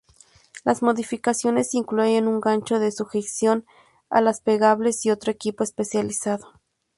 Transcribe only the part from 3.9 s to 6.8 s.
alas plegables y otro equipo especializado.